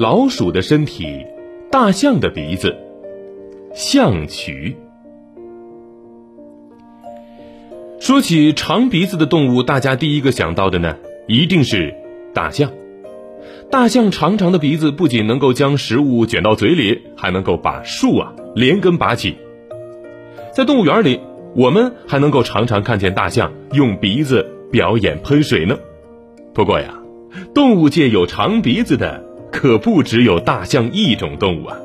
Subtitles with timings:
[0.00, 1.26] 老鼠的身体，
[1.70, 2.74] 大象的鼻子，
[3.74, 4.74] 象渠。
[8.00, 10.96] 说起长鼻子的动物，大家第一个想到的呢，
[11.28, 11.94] 一定是
[12.32, 12.72] 大象。
[13.70, 19.36] 大象长长的鼻子不仅能够将食物卷到嘴里，还能够把树啊连根拔起。
[20.54, 21.20] 在动物园里，
[21.54, 25.76] 我们还能够常常看见大象用鼻子表演喷水呢。
[26.54, 27.02] 不过呀，
[27.54, 29.22] 动物界有长鼻子的
[29.52, 31.76] 可不只有大象一种动物啊。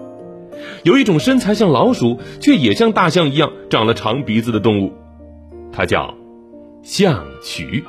[0.83, 4.93] 有一种身材像老鼠，却也像大象一样长了长鼻子的动物。
[5.71, 6.13] 它叫
[6.83, 7.83] 象鼩。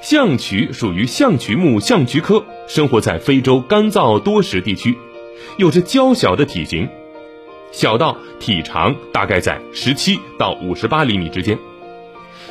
[0.00, 4.94] 象鼩属于象鼩目象鼩科，生活在非洲干燥多石地区，
[5.56, 6.88] 有着娇小的体型，
[7.72, 11.58] 小到体长大概在十七到五十八厘米之间。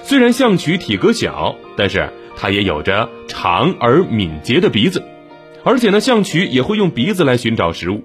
[0.01, 5.03] 虽然象鼩体格小，但是它也有着长而敏捷的鼻子，
[5.63, 8.01] 而且呢，象渠也会用鼻子来寻找食物，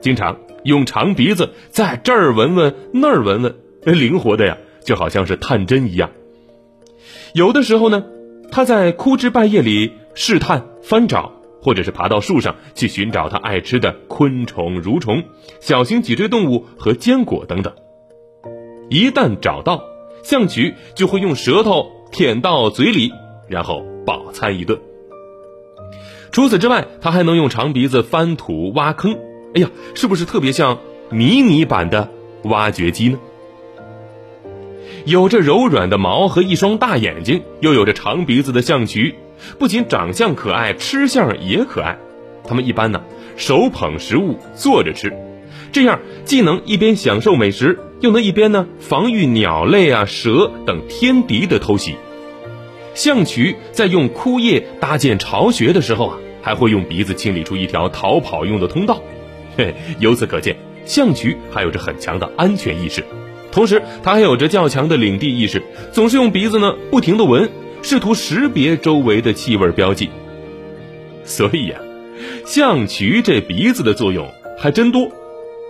[0.00, 3.54] 经常用长鼻子在这儿闻闻那儿闻闻。
[3.84, 6.10] 灵活的呀，就好像是探针一样。
[7.32, 8.04] 有的时候呢，
[8.50, 15.22] 它在枯枝败叶里试探、翻找，或者是爬到树上去寻找它爱吃的昆虫、蠕虫、
[15.60, 17.72] 小型脊椎动物和坚果等等。
[18.90, 19.84] 一旦找到，
[20.22, 23.12] 象渠就会用舌头舔到嘴里，
[23.48, 24.78] 然后饱餐一顿。
[26.38, 29.18] 除此之外，它还能用长鼻子翻土、挖坑。
[29.56, 30.78] 哎呀，是不是特别像
[31.10, 32.12] 迷你版的
[32.44, 33.18] 挖掘机呢？
[35.04, 39.14] 有着柔软的毛和一双大眼睛，又有着长鼻子的象鼩，
[39.58, 41.98] 不仅长相可爱，吃相也可爱。
[42.44, 43.02] 它们一般呢
[43.36, 45.12] 手捧食物坐着吃，
[45.72, 51.96] 这样既能一边享受美食，又能一边呢防御鸟类啊、蛇等天敌的偷袭。
[52.94, 59.02] 象鼩在用枯叶搭建巢穴的时候啊，还会用鼻子清理出一条逃跑用的通道。
[59.56, 63.04] 嘿，由此可见，象渠还有着很强的安全意识。
[63.50, 67.50] 同时，它还有着较强的领地意识，总是用鼻子呢不停地闻，
[67.82, 70.10] 试图识别周围的气味标记。
[71.24, 71.78] 所以呀，
[72.46, 75.10] 象渠这鼻子的作用还真多，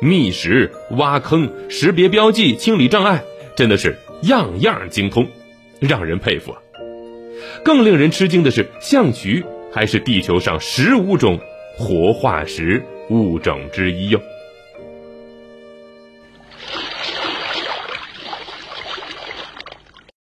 [0.00, 3.22] 觅食、挖坑、识别标记、清理障碍，
[3.56, 5.26] 真的是样样精通，
[5.81, 6.59] 让人佩服啊！
[7.64, 11.39] 更令人吃惊的是，象渠还是地球上十五种
[11.77, 14.21] 活化石物种之一哟。